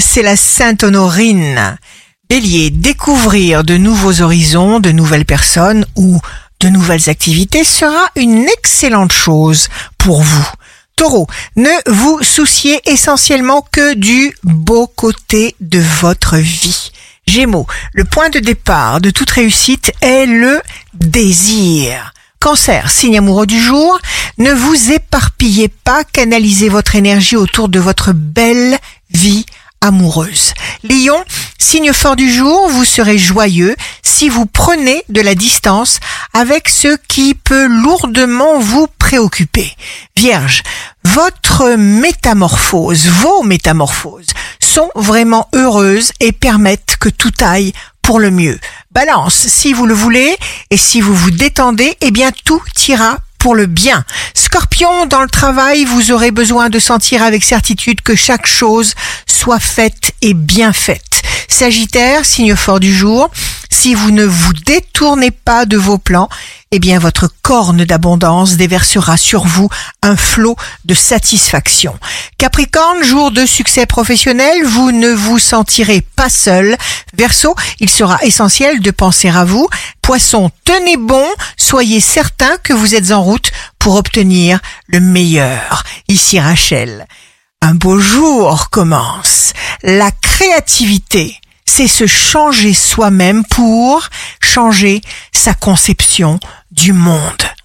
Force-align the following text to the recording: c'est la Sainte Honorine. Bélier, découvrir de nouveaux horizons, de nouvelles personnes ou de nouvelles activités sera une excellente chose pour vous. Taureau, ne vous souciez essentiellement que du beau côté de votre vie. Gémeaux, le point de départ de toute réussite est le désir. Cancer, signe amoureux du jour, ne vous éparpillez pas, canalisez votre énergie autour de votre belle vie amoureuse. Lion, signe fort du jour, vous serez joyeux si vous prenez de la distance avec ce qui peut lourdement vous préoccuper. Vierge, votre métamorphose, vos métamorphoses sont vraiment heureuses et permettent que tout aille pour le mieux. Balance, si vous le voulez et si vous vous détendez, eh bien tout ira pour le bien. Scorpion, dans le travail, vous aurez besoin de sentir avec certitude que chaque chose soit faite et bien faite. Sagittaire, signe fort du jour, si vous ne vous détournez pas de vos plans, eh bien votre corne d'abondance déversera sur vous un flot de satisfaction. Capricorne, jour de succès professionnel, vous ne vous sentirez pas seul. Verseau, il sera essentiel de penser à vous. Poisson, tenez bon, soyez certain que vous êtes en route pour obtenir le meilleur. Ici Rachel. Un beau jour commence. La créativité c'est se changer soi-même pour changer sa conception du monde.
c'est 0.00 0.22
la 0.22 0.36
Sainte 0.36 0.84
Honorine. 0.84 1.78
Bélier, 2.28 2.70
découvrir 2.70 3.64
de 3.64 3.76
nouveaux 3.76 4.22
horizons, 4.22 4.80
de 4.80 4.90
nouvelles 4.90 5.24
personnes 5.24 5.84
ou 5.96 6.20
de 6.60 6.68
nouvelles 6.68 7.10
activités 7.10 7.64
sera 7.64 8.10
une 8.16 8.46
excellente 8.48 9.12
chose 9.12 9.68
pour 9.98 10.22
vous. 10.22 10.48
Taureau, 10.94 11.26
ne 11.56 11.70
vous 11.90 12.22
souciez 12.22 12.80
essentiellement 12.86 13.66
que 13.72 13.94
du 13.94 14.32
beau 14.44 14.86
côté 14.86 15.56
de 15.60 15.80
votre 16.00 16.36
vie. 16.36 16.90
Gémeaux, 17.26 17.66
le 17.92 18.04
point 18.04 18.30
de 18.30 18.38
départ 18.38 19.00
de 19.00 19.10
toute 19.10 19.30
réussite 19.30 19.92
est 20.00 20.26
le 20.26 20.60
désir. 20.94 22.12
Cancer, 22.38 22.88
signe 22.90 23.18
amoureux 23.18 23.46
du 23.46 23.60
jour, 23.60 23.98
ne 24.38 24.52
vous 24.52 24.92
éparpillez 24.92 25.68
pas, 25.68 26.04
canalisez 26.04 26.68
votre 26.68 26.94
énergie 26.94 27.36
autour 27.36 27.68
de 27.68 27.80
votre 27.80 28.12
belle 28.12 28.78
vie 29.10 29.46
amoureuse. 29.80 30.54
Lion, 30.82 31.22
signe 31.58 31.92
fort 31.92 32.16
du 32.16 32.32
jour, 32.32 32.68
vous 32.68 32.84
serez 32.84 33.18
joyeux 33.18 33.76
si 34.02 34.28
vous 34.28 34.46
prenez 34.46 35.02
de 35.08 35.20
la 35.20 35.34
distance 35.34 36.00
avec 36.32 36.68
ce 36.68 36.96
qui 37.08 37.34
peut 37.34 37.66
lourdement 37.66 38.58
vous 38.58 38.88
préoccuper. 38.98 39.70
Vierge, 40.16 40.62
votre 41.04 41.76
métamorphose, 41.76 43.06
vos 43.06 43.42
métamorphoses 43.42 44.26
sont 44.60 44.90
vraiment 44.94 45.48
heureuses 45.54 46.12
et 46.20 46.32
permettent 46.32 46.96
que 47.00 47.08
tout 47.08 47.32
aille 47.40 47.72
pour 48.02 48.20
le 48.20 48.30
mieux. 48.30 48.58
Balance, 48.92 49.34
si 49.34 49.72
vous 49.72 49.86
le 49.86 49.94
voulez 49.94 50.36
et 50.70 50.76
si 50.76 51.00
vous 51.00 51.14
vous 51.14 51.30
détendez, 51.30 51.96
eh 52.00 52.10
bien 52.10 52.30
tout 52.44 52.62
ira 52.88 53.18
pour 53.38 53.54
le 53.54 53.66
bien. 53.66 54.04
Scorpion, 54.34 55.06
dans 55.06 55.22
le 55.22 55.28
travail, 55.28 55.84
vous 55.84 56.10
aurez 56.10 56.30
besoin 56.30 56.68
de 56.68 56.78
sentir 56.78 57.22
avec 57.22 57.44
certitude 57.44 58.00
que 58.00 58.14
chaque 58.14 58.46
chose 58.46 58.94
soit 59.46 59.60
faite 59.60 60.10
et 60.22 60.34
bien 60.34 60.72
faite. 60.72 61.22
Sagittaire, 61.46 62.24
signe 62.24 62.56
fort 62.56 62.80
du 62.80 62.92
jour, 62.92 63.30
si 63.70 63.94
vous 63.94 64.10
ne 64.10 64.24
vous 64.24 64.52
détournez 64.52 65.30
pas 65.30 65.66
de 65.66 65.76
vos 65.76 65.98
plans, 65.98 66.28
eh 66.72 66.80
bien 66.80 66.98
votre 66.98 67.28
corne 67.42 67.84
d'abondance 67.84 68.56
déversera 68.56 69.16
sur 69.16 69.46
vous 69.46 69.68
un 70.02 70.16
flot 70.16 70.56
de 70.84 70.94
satisfaction. 70.94 71.96
Capricorne, 72.38 73.04
jour 73.04 73.30
de 73.30 73.46
succès 73.46 73.86
professionnel, 73.86 74.64
vous 74.64 74.90
ne 74.90 75.10
vous 75.10 75.38
sentirez 75.38 76.00
pas 76.16 76.28
seul. 76.28 76.76
Verseau, 77.16 77.54
il 77.78 77.88
sera 77.88 78.18
essentiel 78.22 78.80
de 78.80 78.90
penser 78.90 79.28
à 79.28 79.44
vous. 79.44 79.68
Poisson, 80.02 80.50
tenez 80.64 80.96
bon, 80.96 81.28
soyez 81.56 82.00
certain 82.00 82.56
que 82.64 82.72
vous 82.72 82.96
êtes 82.96 83.12
en 83.12 83.22
route 83.22 83.52
pour 83.78 83.94
obtenir 83.94 84.58
le 84.88 84.98
meilleur. 84.98 85.84
Ici 86.08 86.40
Rachel. 86.40 87.06
Un 87.68 87.74
beau 87.74 87.98
jour 87.98 88.70
commence. 88.70 89.52
La 89.82 90.12
créativité 90.12 91.40
c'est 91.64 91.88
se 91.88 92.06
changer 92.06 92.72
soi-même 92.72 93.44
pour 93.44 94.08
changer 94.40 95.00
sa 95.32 95.52
conception 95.52 96.38
du 96.70 96.92
monde. 96.92 97.55